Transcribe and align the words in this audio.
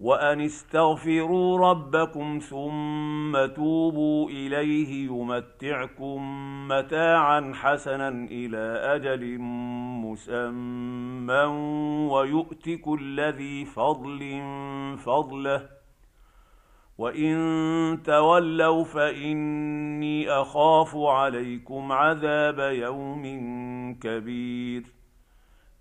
وأن 0.00 0.40
استغفروا 0.40 1.70
ربكم 1.70 2.38
ثم 2.38 3.46
توبوا 3.46 4.30
إليه 4.30 5.06
يمتعكم 5.06 6.18
متاعا 6.68 7.52
حسنا 7.54 8.08
إلى 8.08 8.94
أجل 8.94 9.38
مسمى 10.04 11.44
ويؤت 12.12 12.70
كل 12.70 13.20
ذي 13.20 13.64
فضل 13.64 14.42
فضله. 14.98 15.68
وإن 16.98 17.36
تولوا 18.04 18.84
فإني 18.84 20.30
أخاف 20.30 20.96
عليكم 20.96 21.92
عذاب 21.92 22.58
يوم 22.58 23.24
كبير. 23.94 24.82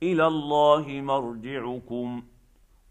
إلى 0.03 0.27
الله 0.27 0.85
مرجعكم. 0.87 2.23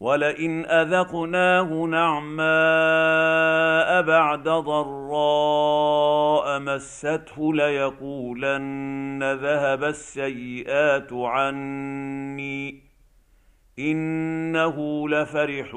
ولئن 0.00 0.66
اذقناه 0.66 1.84
نعماء 1.84 2.42
بعد 4.02 4.42
ضراء 4.44 5.80
مسته 6.60 7.54
ليقولن 7.54 9.22
ذهب 9.32 9.84
السيئات 9.84 11.12
عني 11.12 12.82
انه 13.78 15.08
لفرح 15.08 15.70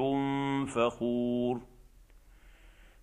فخور 0.74 1.60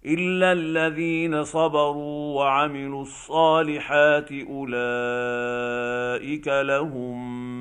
الا 0.06 0.52
الذين 0.52 1.44
صبروا 1.44 2.36
وعملوا 2.36 3.02
الصالحات 3.02 4.32
اولئك 4.32 5.68
لهم 6.48 7.61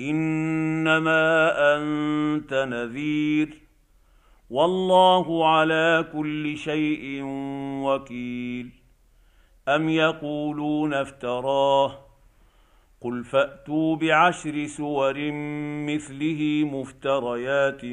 إنما 0.00 1.52
أنت 1.76 2.54
نذير 2.54 3.58
والله 4.50 5.48
على 5.48 6.08
كل 6.12 6.56
شيء 6.56 7.20
وكيل 7.84 8.70
أم 9.68 9.88
يقولون 9.88 10.94
افتراه 10.94 12.06
قل 13.00 13.24
فأتوا 13.24 13.96
بعشر 13.96 14.66
سور 14.66 15.30
مثله 15.86 16.70
مفتريات 16.72 17.84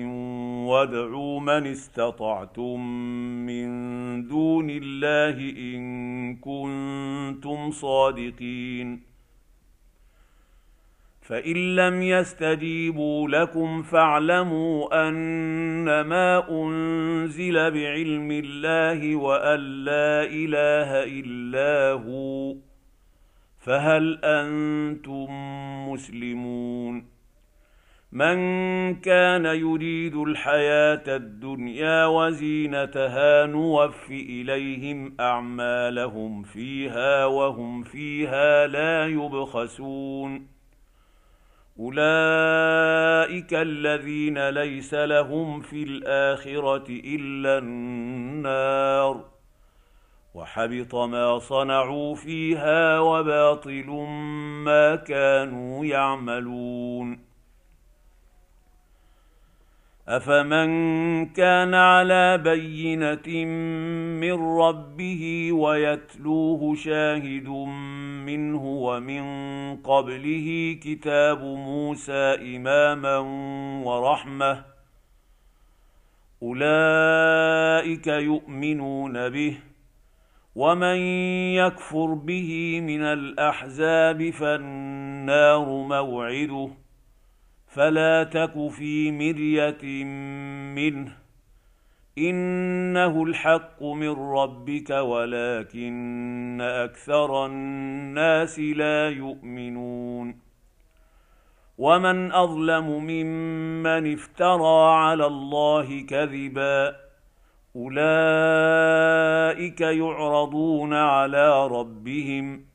وادعوا 0.72 1.40
من 1.40 1.68
استطعتم 1.68 2.80
من 3.46 3.68
دون 4.28 4.70
الله 4.70 5.38
إن 5.50 6.36
كنتم 6.36 7.72
صادقين 7.72 9.13
فان 11.24 11.76
لم 11.76 12.02
يستجيبوا 12.02 13.30
لكم 13.30 13.84
فاعلموا 13.84 15.08
انما 15.08 16.50
انزل 16.50 17.54
بعلم 17.54 18.32
الله 18.32 19.16
وان 19.16 19.60
لا 19.60 20.24
اله 20.24 21.04
الا 21.04 21.92
هو 21.92 22.56
فهل 23.60 24.20
أنتم 24.24 25.28
مسلمون 25.90 27.14
من 28.12 28.36
كان 28.96 29.46
يريد 29.46 30.16
الحياة 30.16 31.04
الدنيا 31.08 32.06
وزينتها 32.06 33.46
نوف 33.46 34.12
اليهم 34.12 35.16
اعمالهم 35.20 36.44
فيها 36.44 37.26
وهم 37.26 37.84
فيها 37.84 38.68
لا 38.68 39.08
يبخسون 39.08 40.53
اولئك 41.80 43.54
الذين 43.54 44.50
ليس 44.50 44.94
لهم 44.94 45.62
في 45.62 45.84
الاخره 45.84 46.86
الا 46.90 47.58
النار 47.58 49.26
وحبط 50.34 50.96
ما 50.96 51.40
صنعوا 51.40 52.16
فيها 52.16 53.00
وباطل 53.00 53.90
ما 54.66 54.96
كانوا 54.96 55.86
يعملون 55.86 57.33
افمن 60.08 61.26
كان 61.26 61.74
على 61.74 62.38
بينه 62.38 63.46
من 64.20 64.58
ربه 64.60 65.50
ويتلوه 65.54 66.76
شاهد 66.76 67.48
منه 68.26 68.66
ومن 68.66 69.24
قبله 69.78 70.80
كتاب 70.84 71.44
موسى 71.44 72.56
اماما 72.56 73.18
ورحمه 73.86 74.66
اولئك 76.44 78.08
يؤمنون 78.08 79.30
به 79.30 79.58
ومن 80.56 80.98
يكفر 81.56 82.14
به 82.14 82.82
من 82.82 83.02
الاحزاب 83.02 84.30
فالنار 84.30 85.66
موعده 85.66 86.83
فلا 87.74 88.24
تك 88.24 88.70
في 88.70 89.12
مرية 89.12 90.04
منه. 90.74 91.18
إنه 92.18 93.24
الحق 93.24 93.84
من 93.84 94.10
ربك 94.10 94.90
ولكن 94.90 96.62
أكثر 96.62 97.46
الناس 97.46 98.60
لا 98.60 99.10
يؤمنون. 99.10 100.40
ومن 101.78 102.32
أظلم 102.32 102.88
ممن 102.88 104.14
افترى 104.14 104.94
على 104.94 105.26
الله 105.26 106.02
كذبا 106.02 106.96
أولئك 107.76 108.02
يعرضون 109.82 110.94
على 110.94 111.68
ربهم. 111.68 112.73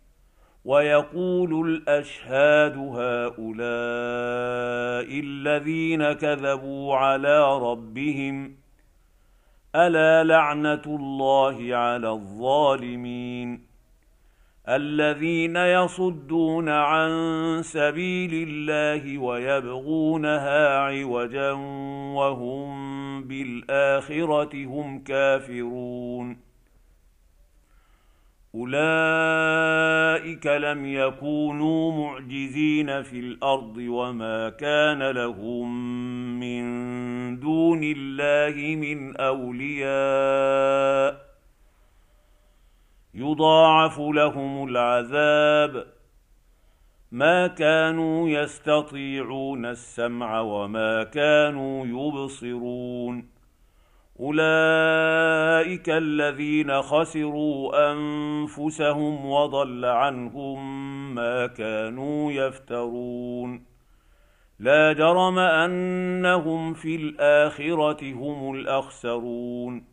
ويقول 0.68 1.68
الأشهاد 1.68 2.76
هؤلاء 2.76 3.38
الذين 5.20 6.12
كذبوا 6.12 6.94
على 6.96 7.58
ربهم 7.58 8.56
ألا 9.76 10.24
لعنة 10.24 10.82
الله 10.86 11.76
على 11.76 12.10
الظالمين؟ 12.10 13.68
الذين 14.68 15.56
يصدون 15.56 16.68
عن 16.68 17.10
سبيل 17.62 18.48
الله 18.48 19.18
ويبغونها 19.18 20.78
عوجا 20.78 21.52
وهم 22.14 22.68
بالآخرة 23.24 24.64
هم 24.64 25.04
كافرون. 25.04 26.47
اولئك 28.58 30.46
لم 30.46 30.86
يكونوا 30.86 31.92
معجزين 31.92 33.02
في 33.02 33.20
الأرض 33.20 33.76
وما 33.76 34.48
كان 34.48 35.10
لهم 35.10 35.68
من 36.40 36.64
دون 37.40 37.80
الله 37.82 38.76
من 38.76 39.16
اولياء 39.16 39.88
يضاعف 43.14 43.98
لهم 43.98 44.68
العذاب 44.68 45.86
ما 47.12 47.46
كانوا 47.46 48.28
يستطيعون 48.28 49.66
السمع 49.66 50.40
وما 50.40 51.04
كانوا 51.04 51.86
يبصرون 51.86 53.37
أولئك 54.20 55.88
الذين 55.88 56.82
خسروا 56.82 57.92
أنفسهم 57.92 59.26
وضل 59.26 59.84
عنهم 59.84 61.14
ما 61.14 61.46
كانوا 61.46 62.32
يفترون. 62.32 63.64
لا 64.58 64.92
جرم 64.92 65.38
أنهم 65.38 66.74
في 66.74 66.96
الآخرة 66.96 68.12
هم 68.12 68.54
الأخسرون. 68.54 69.84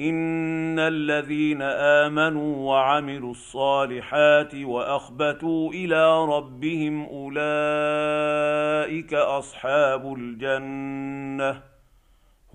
إن 0.00 0.78
الذين 0.78 1.62
آمنوا 2.02 2.70
وعملوا 2.70 3.30
الصالحات 3.30 4.54
وأخبتوا 4.54 5.72
إلى 5.72 6.24
ربهم 6.24 7.06
أولئك 7.06 9.14
أصحاب 9.14 10.14
الجنة. 10.18 11.75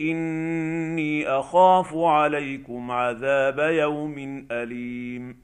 إني 0.00 1.28
أخاف 1.28 1.94
عليكم 1.94 2.90
عذاب 2.90 3.58
يوم 3.58 4.46
أليم. 4.50 5.42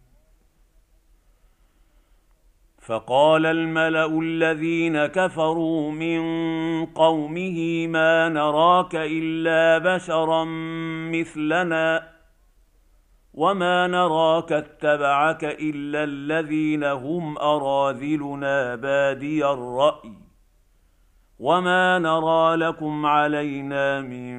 فقال 2.86 3.46
الملأ 3.46 4.20
الذين 4.20 5.06
كفروا 5.06 5.90
من 5.90 6.22
قومه 6.86 7.86
ما 7.86 8.28
نراك 8.28 8.94
إلا 8.94 9.78
بشرا 9.78 10.44
مثلنا 11.14 12.08
وما 13.34 13.86
نراك 13.86 14.52
اتبعك 14.52 15.44
إلا 15.44 16.04
الذين 16.04 16.84
هم 16.84 17.38
أراذلنا 17.38 18.74
بادي 18.74 19.46
الرأي. 19.46 20.24
وما 21.38 21.98
نرى 21.98 22.56
لكم 22.56 23.06
علينا 23.06 24.00
من 24.00 24.34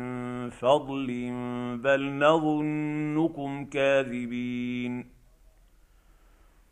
فضل 0.49 1.07
بل 1.83 2.13
نظنكم 2.19 3.65
كاذبين 3.65 5.14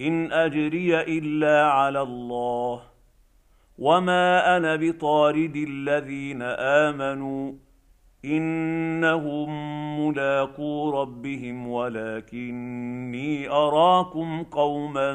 إن 0.00 0.32
أجري 0.32 1.00
إلا 1.00 1.66
على 1.66 2.02
الله 2.02 2.82
وما 3.78 4.56
أنا 4.56 4.76
بطارد 4.76 5.56
الذين 5.56 6.42
آمنوا 6.42 7.52
إنهم 8.24 9.50
ملاقو 10.00 11.00
ربهم 11.02 11.68
ولكني 11.68 13.48
أراكم 13.48 14.42
قوما 14.42 15.12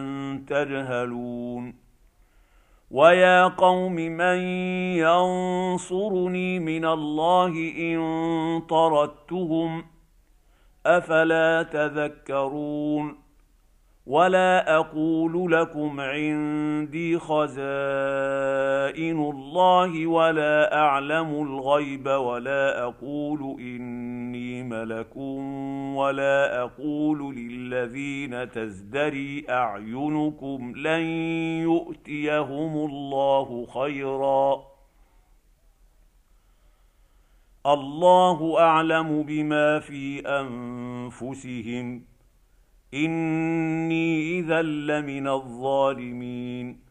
تجهلون 0.48 1.76
ويا 2.92 3.48
قوم 3.48 3.96
من 3.96 4.38
ينصرني 4.98 6.60
من 6.60 6.86
الله 6.86 7.74
إن 7.78 8.00
طردتهم 8.70 9.86
أفلا 10.86 11.64
تذكرون 11.64 13.25
ولا 14.08 14.78
أقول 14.78 15.52
لكم 15.52 16.00
عندي 16.00 17.20
خزائن 17.20 17.60
الله 19.20 20.08
ولا 20.08 20.78
اعلم 20.78 21.30
الغيب 21.42 22.08
ولا 22.08 22.84
أقول 22.84 23.62
اني 23.62 24.64
ملك 24.64 25.16
ولا 25.98 26.62
أقول 26.62 27.36
للذين 27.36 28.52
تزدري 28.52 29.46
اعينكم 29.50 30.74
لن 30.76 31.02
يؤتيهم 31.62 32.90
الله 32.90 33.66
خيرا 33.66 34.64
الله 37.66 38.60
اعلم 38.60 39.24
بما 39.24 39.80
في 39.80 40.20
انفسهم 40.28 42.15
إني 42.96 44.40
إذا 44.40 44.62
لمن 44.62 45.28
الظالمين. 45.28 46.86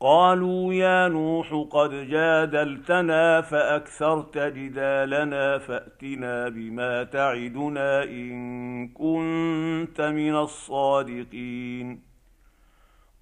قالوا 0.00 0.74
يا 0.74 1.08
نوح 1.08 1.66
قد 1.70 1.90
جادلتنا 1.90 3.40
فأكثرت 3.40 4.38
جدالنا 4.38 5.58
فأتنا 5.58 6.48
بما 6.48 7.04
تعدنا 7.04 8.04
إن 8.04 8.88
كنت 8.88 10.00
من 10.00 10.36
الصادقين. 10.36 12.00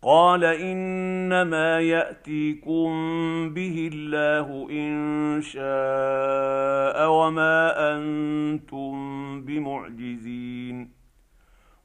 قال 0.02 0.44
إنما 0.44 1.80
يأتيكم 1.80 2.88
به 3.54 3.90
الله 3.92 4.68
إن 4.70 5.40
شاء 5.40 7.10
وما 7.10 7.58
أنتم 7.96 8.94
بمعجزين. 9.40 10.95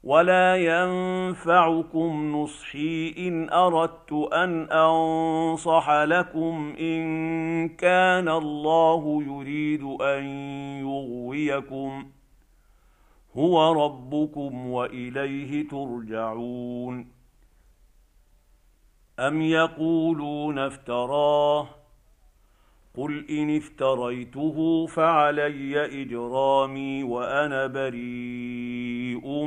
ولا 0.04 0.56
ينفعكم 0.56 2.32
نصحي 2.36 3.14
ان 3.18 3.50
اردت 3.50 4.12
ان 4.12 4.70
انصح 4.70 5.90
لكم 5.90 6.74
ان 6.80 7.68
كان 7.68 8.28
الله 8.28 9.22
يريد 9.22 9.82
ان 10.00 10.24
يغويكم 10.80 12.06
هو 13.36 13.84
ربكم 13.84 14.66
واليه 14.66 15.68
ترجعون 15.68 17.06
ام 19.18 19.42
يقولون 19.42 20.58
افتراه 20.58 21.68
قل 22.96 23.26
ان 23.30 23.56
افتريته 23.56 24.86
فعلي 24.86 26.02
اجرامي 26.02 27.02
وأنا 27.02 27.66
بريء 27.66 29.46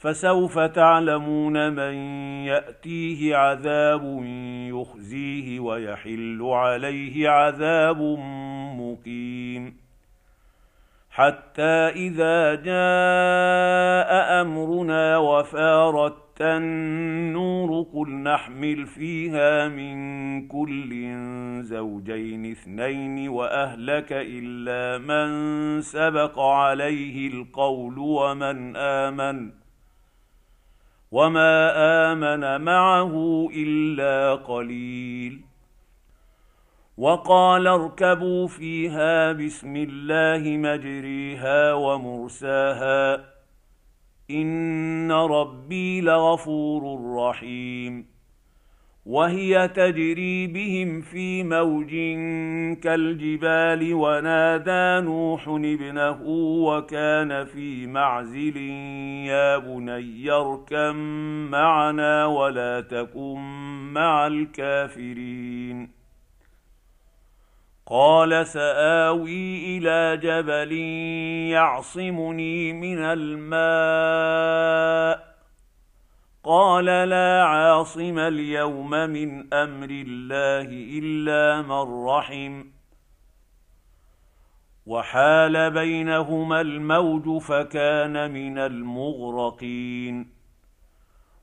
فسوف 0.00 0.58
تعلمون 0.58 1.72
من 1.72 1.94
يأتيه 2.44 3.36
عذاب 3.36 4.22
يخزيه 4.68 5.60
ويحل 5.60 6.38
عليه 6.42 7.28
عذاب 7.28 8.02
مقيم. 8.80 9.76
حتى 11.10 11.88
إذا 11.88 12.54
جاء 12.54 14.40
أمرنا 14.42 15.16
وفارت 15.16 16.40
النور 16.40 17.86
قل 17.94 18.10
نحمل 18.10 18.86
فيها 18.86 19.68
من 19.68 20.48
كل 20.48 21.14
زوجين 21.62 22.50
اثنين 22.50 23.28
وأهلك 23.28 24.12
إلا 24.12 24.98
من 24.98 25.80
سبق 25.80 26.38
عليه 26.38 27.28
القول 27.28 27.98
ومن 27.98 28.76
آمن. 28.76 29.59
وما 31.12 31.72
امن 32.12 32.64
معه 32.64 33.48
الا 33.56 34.34
قليل. 34.34 35.40
وقال 36.98 37.66
اركبوا 37.66 38.48
فيها 38.48 39.32
بسم 39.32 39.76
الله 39.76 40.56
مجريها 40.56 41.72
ومرساها 41.74 43.24
ان 44.30 45.12
ربي 45.12 46.00
لغفور 46.00 47.14
رحيم. 47.16 48.19
وهي 49.06 49.68
تجري 49.68 50.46
بهم 50.46 51.00
في 51.00 51.42
موج 51.42 51.90
كالجبال 52.82 53.94
ونادى 53.94 55.06
نوح 55.06 55.48
ابنه 55.48 56.22
وكان 56.66 57.44
في 57.44 57.86
معزل 57.86 58.56
يا 59.26 59.58
بني 59.58 60.30
اركم 60.30 60.96
معنا 61.50 62.26
ولا 62.26 62.80
تكن 62.80 63.40
مع 63.92 64.26
الكافرين. 64.26 66.00
قال 67.86 68.46
سآوي 68.46 69.78
إلى 69.78 70.16
جبل 70.22 70.72
يعصمني 71.52 72.72
من 72.72 72.98
الماء 72.98 73.40
قال 76.44 76.84
لا 76.84 77.44
عاصم 77.44 78.18
اليوم 78.18 78.90
من 78.90 79.54
أمر 79.54 79.88
الله 79.90 80.68
إلا 80.98 81.62
من 81.62 82.06
رحم. 82.06 82.64
وحال 84.86 85.70
بينهما 85.70 86.60
الموج 86.60 87.42
فكان 87.42 88.30
من 88.30 88.58
المغرقين. 88.58 90.39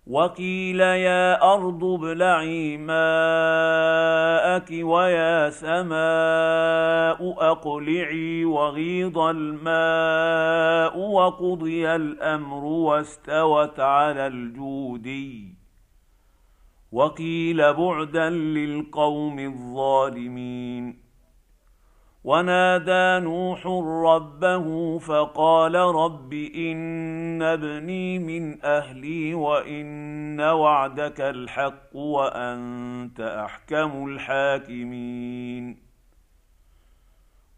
وقيل 0.10 0.80
يا 0.80 1.54
ارض 1.54 1.84
ابلعي 1.84 2.78
ماءك 2.78 4.70
ويا 4.72 5.50
سماء 5.50 7.36
اقلعي 7.52 8.46
وغيض 8.46 9.18
الماء 9.18 11.00
وقضي 11.00 11.96
الامر 11.96 12.64
واستوت 12.64 13.80
على 13.80 14.28
الجودي 14.28 15.56
وقيل 16.92 17.74
بعدا 17.74 18.30
للقوم 18.30 19.40
الظالمين 19.40 21.07
ونادى 22.28 23.26
نوح 23.26 23.68
ربه 24.06 25.00
فقال 25.00 25.76
رب 25.76 26.34
إن 26.34 27.42
ابني 27.42 28.20
من 28.20 28.66
أهلي 28.66 29.34
وإن 29.34 30.42
وعدك 30.42 31.22
الحق 31.22 31.96
وأنت 31.96 33.20
أحكم 33.20 34.08
الحاكمين. 34.08 35.78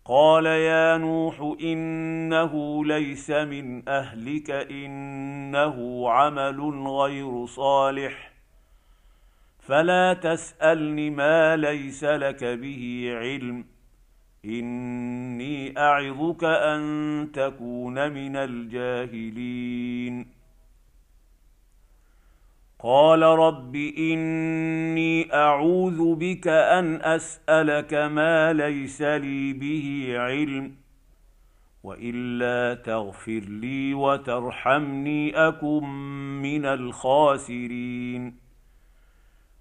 قال 0.06 0.46
يا 0.46 0.98
نوح 0.98 1.56
إنه 1.62 2.86
ليس 2.86 3.30
من 3.30 3.90
أهلك 3.90 4.52
إنه 4.52 6.10
عمل 6.10 6.88
غير 6.88 7.46
صالح. 7.46 8.32
فلا 9.60 10.14
تسألني 10.14 11.10
ما 11.10 11.56
ليس 11.56 12.04
لك 12.04 12.44
به 12.44 13.12
علم. 13.16 13.79
إني 14.46 15.78
أعظك 15.78 16.44
أن 16.44 16.82
تكون 17.34 18.12
من 18.12 18.36
الجاهلين. 18.36 20.28
قال 22.80 23.22
رب 23.22 23.76
إني 23.76 25.34
أعوذ 25.34 26.16
بك 26.16 26.48
أن 26.48 27.02
أسألك 27.02 27.94
ما 27.94 28.54
ليس 28.54 29.02
لي 29.02 29.54
به 29.54 30.14
علم 30.18 30.76
وإلا 31.84 32.82
تغفر 32.82 33.40
لي 33.40 33.94
وترحمني 33.94 35.48
أكن 35.48 35.84
من 36.42 36.66
الخاسرين. 36.66 38.49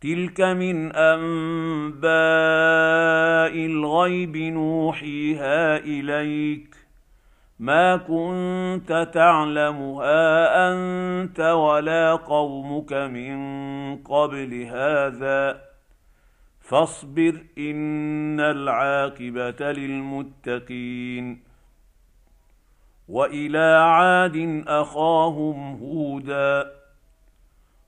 تلك 0.00 0.40
من 0.40 0.92
انباء 0.92 2.08
الغيب 3.66 4.36
نوحيها 4.36 5.76
اليك 5.76 6.76
ما 7.58 7.96
كنت 7.96 9.10
تعلمها 9.14 10.72
انت 10.72 11.40
ولا 11.40 12.14
قومك 12.14 12.92
من 12.92 13.38
قبل 13.96 14.62
هذا 14.62 15.60
فاصبر 16.60 17.44
ان 17.58 18.40
العاقبه 18.40 19.72
للمتقين 19.72 21.42
والى 23.08 23.76
عاد 23.80 24.64
اخاهم 24.66 25.76
هودا 25.76 26.77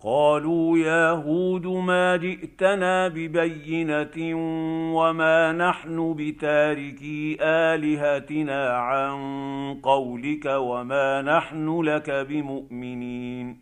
قالوا 0.00 0.78
يا 0.78 1.10
هود 1.10 1.66
ما 1.66 2.16
جئتنا 2.16 3.08
ببينة 3.08 4.36
وما 4.96 5.52
نحن 5.52 6.14
بتاركي 6.18 7.36
آلهتنا 7.40 8.68
عن 8.68 9.16
قولك 9.82 10.46
وما 10.46 11.22
نحن 11.22 11.80
لك 11.80 12.10
بمؤمنين. 12.10 13.60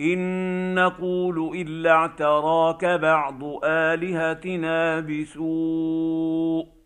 إن 0.00 0.74
نقول 0.74 1.56
إلا 1.56 1.90
اعتراك 1.90 2.84
بعض 2.84 3.44
آلهتنا 3.64 5.00
بسوء. 5.00 6.79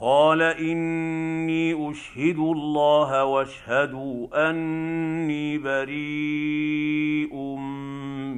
قال 0.00 0.42
اني 0.42 1.90
اشهد 1.90 2.38
الله 2.38 3.24
واشهدوا 3.24 4.50
اني 4.50 5.58
بريء 5.58 7.34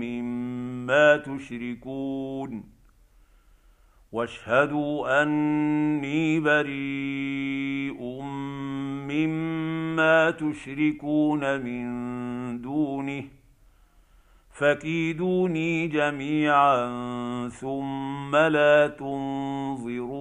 مما 0.01 1.17
تشركون 1.17 2.65
واشهدوا 4.13 5.23
اني 5.23 6.41
بريء 6.41 8.23
مما 9.11 10.31
تشركون 10.31 11.61
من 11.61 11.91
دونه 12.63 13.25
فكيدوني 14.51 15.87
جميعا 15.89 16.89
ثم 17.49 18.37
لا 18.37 18.87
تنظرون 18.87 20.21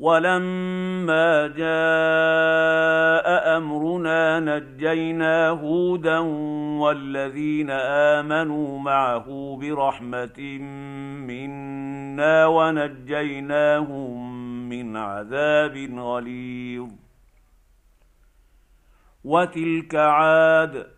ولما 0.00 1.46
جاء 1.46 3.26
أمرنا 3.56 4.40
نجينا 4.40 5.48
هودا 5.48 6.18
والذين 6.78 7.70
آمنوا 7.70 8.78
معه 8.78 9.58
برحمة 9.60 10.40
منا 11.26 12.46
ونجيناهم 12.46 14.38
من 14.68 14.96
عذاب 14.96 15.76
غليظ. 15.98 16.88
وتلك 19.24 19.94
عاد 19.94 20.97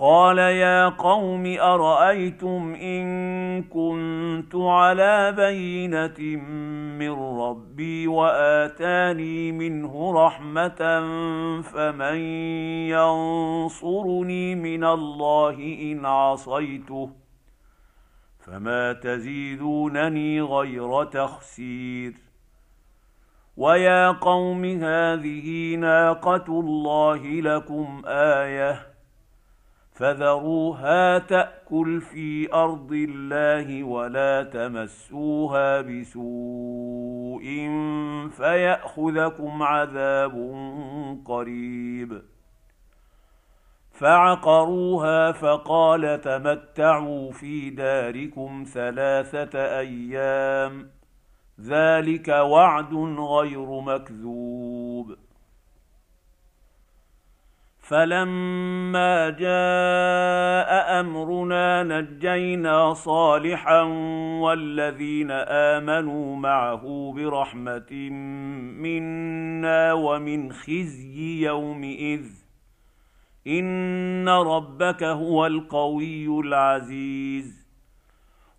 قال 0.00 0.38
يا 0.38 0.88
قوم 0.88 1.56
أرأيتم 1.60 2.74
إن 2.74 3.62
كنت 3.62 4.54
على 4.54 5.32
بينة 5.32 6.40
من 6.98 7.10
ربي 7.40 8.06
وآتاني 8.06 9.52
منه 9.52 10.12
رحمة 10.26 11.00
فمن 11.62 12.16
ينصرني 12.94 14.54
من 14.54 14.84
الله 14.84 15.54
إن 15.82 16.06
عصيته 16.06 17.10
فما 18.38 18.92
تزيدونني 18.92 20.40
غير 20.40 21.04
تخسير 21.04 22.14
ويا 23.56 24.10
قوم 24.10 24.64
هذه 24.64 25.74
ناقة 25.74 26.44
الله 26.48 27.40
لكم 27.40 28.02
آية 28.06 28.87
فذروها 29.98 31.18
تأكل 31.18 32.00
في 32.00 32.52
أرض 32.52 32.92
الله 32.92 33.82
ولا 33.84 34.42
تمسوها 34.42 35.80
بسوء 35.80 37.42
فيأخذكم 38.30 39.62
عذاب 39.62 40.32
قريب. 41.24 42.22
فعقروها 43.92 45.32
فقال 45.32 46.20
تمتعوا 46.20 47.32
في 47.32 47.70
داركم 47.70 48.64
ثلاثة 48.74 49.78
أيام 49.78 50.90
ذلك 51.60 52.28
وعد 52.28 52.94
غير 53.18 53.80
مكذوب. 53.80 55.27
فلما 57.88 59.30
جاء 59.30 61.00
أمرنا 61.00 61.82
نجينا 61.82 62.94
صالحا 62.94 63.82
والذين 64.42 65.30
آمنوا 65.30 66.36
معه 66.36 67.12
برحمة 67.16 67.92
منا 68.80 69.92
ومن 69.92 70.52
خزي 70.52 71.46
يومئذ. 71.46 72.26
إن 73.46 74.28
ربك 74.28 75.02
هو 75.02 75.46
القوي 75.46 76.40
العزيز. 76.40 77.68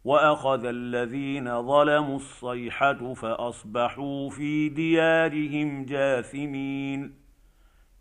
وأخذ 0.06 0.66
الذين 0.66 1.62
ظلموا 1.62 2.16
الصيحة 2.16 3.14
فأصبحوا 3.14 4.30
في 4.30 4.70
ديارهم 4.70 5.86
جاثمين. 5.86 7.19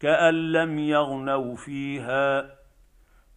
كأن 0.00 0.52
لم 0.52 0.78
يغنوا 0.78 1.56
فيها. 1.56 2.40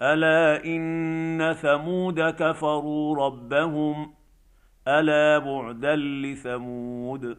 ألا 0.01 0.65
إن 0.65 1.53
ثمود 1.53 2.19
كفروا 2.19 3.25
ربهم. 3.25 4.13
ألا 4.87 5.37
بعدا 5.37 5.95
لثمود. 5.95 7.37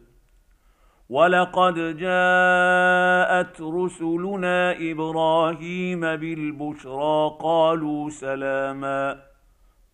ولقد 1.09 1.97
جاءت 1.97 3.61
رسلنا 3.61 4.91
إبراهيم 4.91 5.99
بالبشرى 5.99 7.37
قالوا 7.39 8.09
سلاما. 8.09 9.21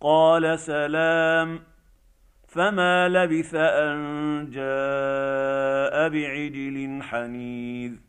قال 0.01 0.59
سلام. 0.59 1.59
فما 2.47 3.09
لبث 3.09 3.55
أن 3.55 3.97
جاء 4.51 6.09
بعجل 6.09 6.99
حنيذ. 7.01 8.08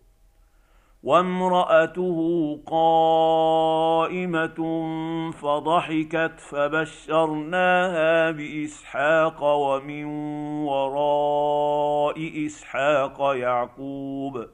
وامرأته 1.03 2.19
قائمة 2.67 4.55
فضحكت 5.31 6.39
فبشرناها 6.39 8.31
بإسحاق 8.31 9.43
ومن 9.43 10.05
وراء 10.65 12.45
إسحاق 12.45 13.35
يعقوب. 13.35 14.45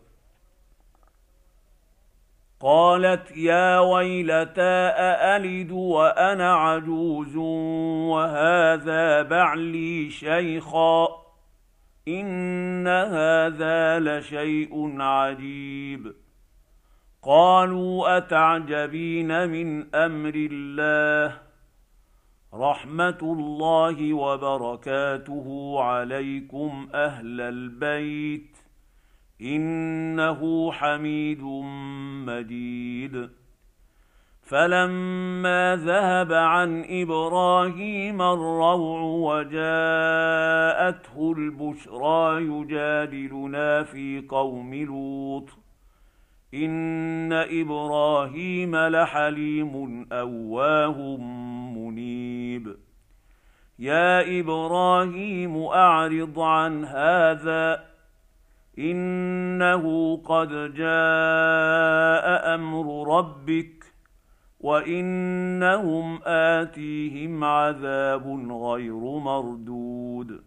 قالت 2.62 3.38
يا 3.38 3.80
ويلتى 3.80 4.92
أألد 4.98 5.72
وأنا 5.72 6.54
عجوز 6.54 7.36
وهذا 8.16 9.22
بعلي 9.22 10.10
شيخا؟ 10.10 11.08
إن 12.08 12.88
هذا 12.88 14.00
لشيء 14.00 15.02
عجيب. 15.02 16.27
قالوا 17.28 18.18
أتعجبين 18.18 19.50
من 19.50 19.96
أمر 19.96 20.34
الله؟ 20.36 21.40
رحمة 22.54 23.18
الله 23.22 24.14
وبركاته 24.14 25.76
عليكم 25.80 26.88
أهل 26.94 27.42
البيت. 27.42 28.58
إنه 29.42 30.72
حميد 30.72 31.42
مجيد. 32.28 33.30
فلما 34.44 35.76
ذهب 35.76 36.34
عن 36.34 36.86
إبراهيم 36.90 38.22
الروع 38.22 39.02
وجاءته 39.36 41.34
البشرى 41.38 42.44
يجادلنا 42.44 43.84
في 43.84 44.26
قوم 44.30 44.74
لوط. 44.74 45.67
ان 46.54 47.34
إبراهيم 47.34 48.76
لحليم 48.76 50.08
اواه 50.12 51.18
منيب. 51.76 52.76
يا 53.80 54.40
إبراهيم 54.40 55.58
اعرض 55.58 56.40
عن 56.40 56.86
هذا 56.86 57.84
انه 58.80 60.18
قد 60.18 60.74
جاء 60.74 62.56
أمر 62.56 63.18
ربك 63.18 63.84
وانهم 64.60 66.20
اتيهم 66.26 67.44
عذاب 67.44 68.52
غير 68.52 69.20
مردود. 69.20 70.47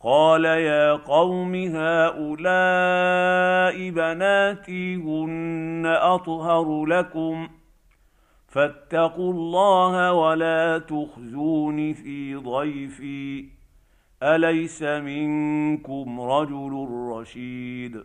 قال 0.00 0.44
يا 0.44 0.92
قوم 0.92 1.54
هؤلاء 1.54 2.30
بناتي 3.90 4.96
هن 4.96 5.86
أطهر 5.86 6.84
لكم 6.84 7.48
فاتقوا 8.48 9.32
الله 9.32 10.12
ولا 10.12 10.78
تخزون 10.78 11.92
في 11.92 12.34
ضيفي 12.34 13.48
أليس 14.22 14.82
منكم 14.82 16.20
رجل 16.20 16.88
رشيد 17.12 18.04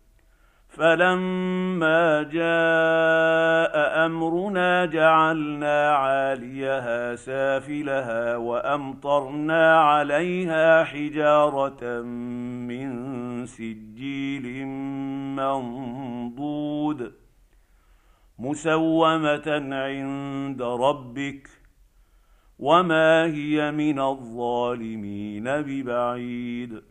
فلما 0.71 2.23
جاء 2.23 4.05
أمرنا 4.05 4.85
جعلنا 4.85 5.91
عاليها 5.95 7.15
سافلها 7.15 8.37
وأمطرنا 8.37 9.79
عليها 9.81 10.83
حجارة 10.83 12.01
من 12.01 12.89
سجيل 13.45 14.65
منضود 15.35 17.13
مسومة 18.39 19.67
عند 19.71 20.61
ربك 20.61 21.49
وما 22.59 23.25
هي 23.25 23.71
من 23.71 23.99
الظالمين 23.99 25.43
ببعيد 25.43 26.90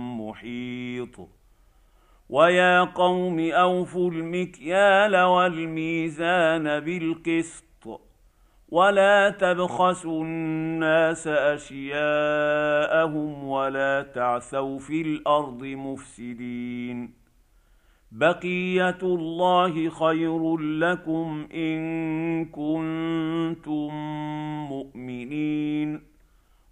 محيط 0.31 1.15
ويا 2.29 2.83
قوم 2.83 3.39
أوفوا 3.39 4.11
المكيال 4.11 5.15
والميزان 5.17 6.79
بالقسط. 6.79 8.01
ولا 8.69 9.29
تبخسوا 9.29 10.23
الناس 10.23 11.27
أشياءهم 11.27 12.03
ولا 13.43 14.01
تعثوا 14.01 14.79
في 14.79 15.01
الأرض 15.01 15.63
مفسدين. 15.63 17.13
بقية 18.11 18.99
الله 19.03 19.89
خير 19.89 20.57
لكم 20.57 21.47
إن 21.53 21.81
كنتم 22.45 23.89
مؤمنين. 24.69 26.10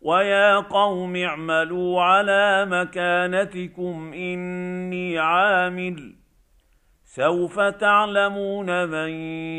ويا 0.00 0.56
قوم 0.56 1.16
اعملوا 1.16 2.02
على 2.02 2.66
مكانتكم 2.70 4.12
اني 4.12 5.18
عامل 5.18 6.14
سوف 7.04 7.60
تعلمون 7.60 8.84
من 8.88 9.10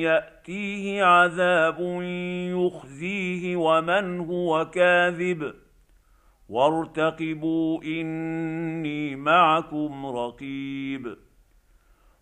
ياتيه 0.02 1.04
عذاب 1.04 1.80
يخزيه 2.56 3.56
ومن 3.56 4.20
هو 4.20 4.70
كاذب 4.70 5.54
وارتقبوا 6.50 7.84
اني 7.84 9.16
معكم 9.16 10.06
رقيب 10.06 11.18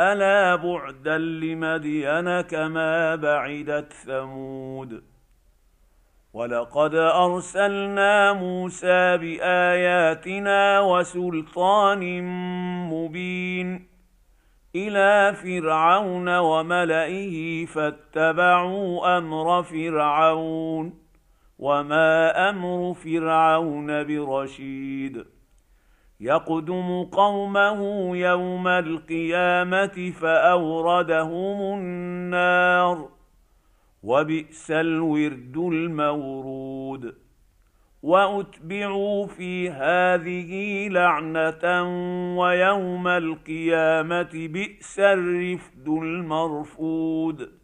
الا 0.00 0.56
بعدا 0.56 1.18
لمدين 1.18 2.40
كما 2.40 3.16
بعدت 3.16 3.92
ثمود 3.92 5.02
ولقد 6.32 6.94
ارسلنا 6.94 8.32
موسى 8.32 9.16
باياتنا 9.16 10.80
وسلطان 10.80 12.22
مبين 12.90 13.88
إلى 14.76 15.34
فرعون 15.34 16.36
وملئه 16.38 17.66
فاتبعوا 17.66 19.18
أمر 19.18 19.62
فرعون 19.62 20.98
وما 21.58 22.50
أمر 22.50 22.94
فرعون 22.94 24.04
برشيد 24.04 25.33
يقدم 26.20 27.02
قومه 27.02 28.10
يوم 28.16 28.68
القيامة 28.68 30.12
فأوردهم 30.20 31.78
النار. 31.78 33.08
وبئس 34.02 34.70
الورد 34.70 35.56
المورود. 35.56 37.14
وأتبعوا 38.02 39.26
في 39.26 39.70
هذه 39.70 40.88
لعنة 40.88 41.82
ويوم 42.38 43.08
القيامة 43.08 44.30
بئس 44.32 44.98
الرفد 44.98 45.88
المرفود. 45.88 47.63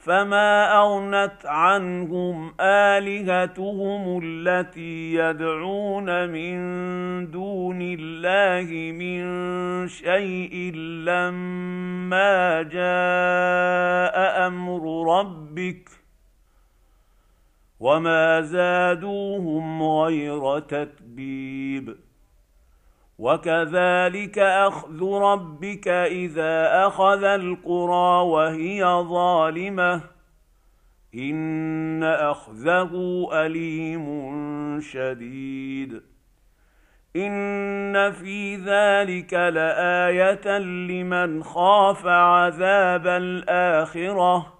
فما 0.00 0.80
اغنت 0.82 1.46
عنهم 1.46 2.54
الهتهم 2.60 4.20
التي 4.24 5.14
يدعون 5.14 6.28
من 6.28 6.56
دون 7.30 7.78
الله 7.82 8.92
من 8.92 9.20
شيء 9.88 10.72
لما 11.04 12.62
جاء 12.62 14.46
أمر 14.46 14.82
ربك 15.18 15.88
وما 17.80 18.40
زادوهم 18.40 19.82
غير 19.82 20.58
تتبيب 20.58 21.96
وكذلك 23.20 24.38
أخذ 24.38 25.02
ربك 25.02 25.88
إذا 25.88 26.86
أخذ 26.86 27.24
القرى 27.24 28.22
وهي 28.22 28.84
ظالمة. 28.84 30.00
إن 31.14 32.02
أخذه 32.02 32.90
أليم 33.32 34.06
شديد. 34.80 36.02
إن 37.16 38.12
في 38.12 38.56
ذلك 38.56 39.34
لآية 39.34 40.58
لمن 40.58 41.42
خاف 41.42 42.06
عذاب 42.06 43.06
الآخرة. 43.06 44.59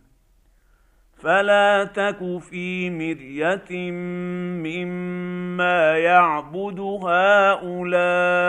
فلا 1.21 1.83
تك 1.83 2.39
في 2.39 2.89
مرية 2.89 3.91
مما 4.61 5.97
يعبد 5.97 6.79
هؤلاء 7.03 8.41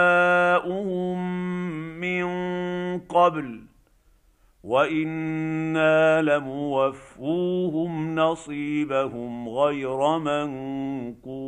من 1.99 2.27
قبل 2.99 3.61
وإنا 4.63 6.21
لموفوهم 6.21 8.15
نصيبهم 8.15 9.49
غير 9.49 10.17
منقوص 10.17 11.47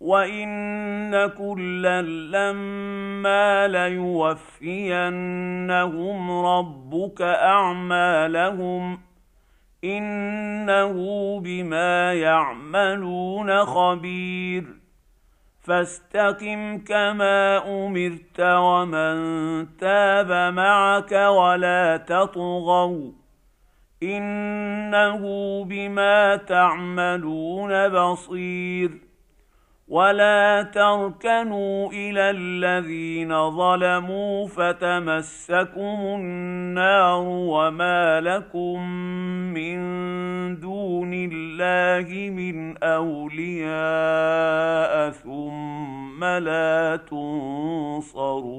وان 0.00 1.26
كلا 1.26 2.02
لما 2.02 3.68
ليوفينهم 3.68 5.10
ربك 6.46 7.22
اعمالهم 7.22 9.00
انه 9.84 10.92
بما 11.40 12.14
يعملون 12.14 13.64
خبير 13.64 14.64
فاستقم 15.60 16.78
كما 16.78 17.58
امرت 17.68 18.40
ومن 18.40 19.16
تاب 19.76 20.54
معك 20.54 21.12
ولا 21.12 21.96
تطغوا 21.96 23.12
انه 24.02 25.22
بما 25.64 26.36
تعملون 26.36 27.88
بصير 27.88 29.07
ولا 29.88 30.62
تركنوا 30.62 31.88
إلى 31.92 32.30
الذين 32.30 33.50
ظلموا 33.50 34.46
فتمسكم 34.46 35.98
النار 36.18 37.22
وما 37.26 38.20
لكم 38.20 38.88
من 39.54 39.78
دون 40.60 41.10
الله 41.14 42.30
من 42.30 42.76
اولياء 42.84 43.78
ثم 45.10 46.24
لا 46.24 46.96
تنصرون 47.10 48.58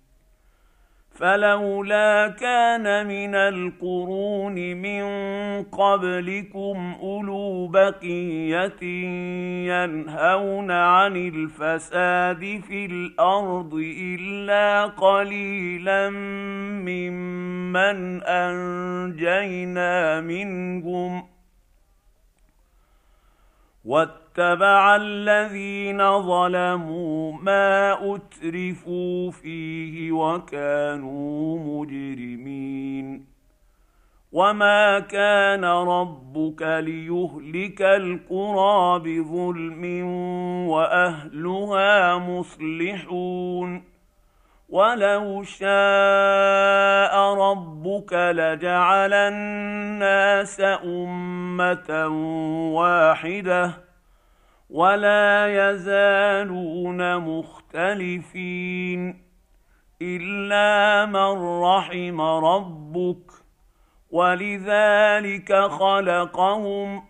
فلولا 1.21 2.27
كان 2.27 3.07
من 3.07 3.35
القرون 3.35 4.55
من 4.77 5.03
قبلكم 5.63 6.95
أولو 7.01 7.67
بقية 7.67 8.83
ينهون 9.69 10.71
عن 10.71 11.15
الفساد 11.15 12.61
في 12.67 12.85
الأرض 12.85 13.73
إلا 13.99 14.85
قليلا 14.85 16.09
ممن 16.89 18.23
أنجينا 18.23 20.21
منهم 20.21 21.23
واتبع 24.37 24.95
الذين 24.95 26.21
ظلموا 26.21 27.33
ما 27.33 27.93
أترفوا 28.15 29.31
فيه 29.31 30.11
وكانوا 30.11 31.59
مجرمين. 31.59 33.25
وما 34.31 34.99
كان 34.99 35.65
ربك 35.65 36.61
ليهلك 36.61 37.81
القرى 37.81 38.99
بظلم 38.99 40.05
وأهلها 40.67 42.17
مصلحون. 42.17 43.83
ولو 44.69 45.43
شاء 45.43 47.33
ربك 47.33 48.13
لجعل 48.13 49.13
الناس 49.13 50.61
أمة 50.83 52.07
واحدة 52.73 53.90
ولا 54.71 55.47
يزالون 55.47 57.17
مختلفين 57.17 59.01
إلا 60.01 61.05
من 61.05 61.61
رحم 61.63 62.21
ربك 62.21 63.31
ولذلك 64.11 65.53
خلقهم 65.53 67.03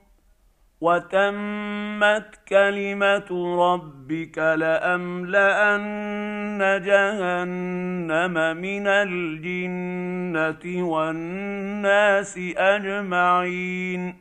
وتمت 0.82 2.40
كلمة 2.48 3.58
ربك 3.60 4.38
لأملأن 4.38 5.82
جهنم 6.86 8.58
من 8.58 8.88
الجنة 8.88 10.64
والناس 10.88 12.40
أجمعين 12.58 14.21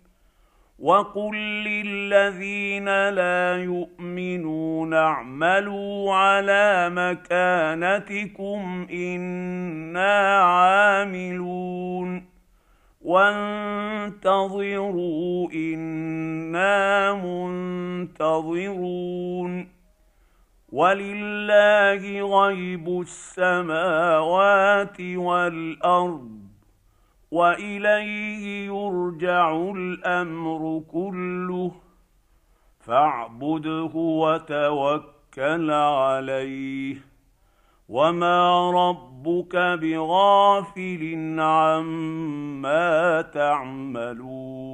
وقل 0.81 1.35
للذين 1.35 3.09
لا 3.09 3.63
يؤمنون 3.63 4.93
اعملوا 4.93 6.13
على 6.13 6.89
مكانتكم 6.89 8.87
أنا 8.91 10.43
عاملون 10.43 12.25
وانتظروا 13.01 14.31
أنا 15.51 17.13
منتظرون 17.13 18.61
ولله 20.71 22.21
غيب 22.45 23.01
السماوات 23.01 25.01
والارض 25.01 26.40
واليه 27.31 28.65
يرجع 28.65 29.51
الامر 29.51 30.83
كله 30.91 31.71
فاعبده 32.79 33.91
وتوكل 33.95 35.71
عليه 35.71 36.95
وما 37.89 38.71
ربك 38.71 39.55
بغافل 39.55 41.35
عما 41.39 43.21
تعملون 43.21 44.70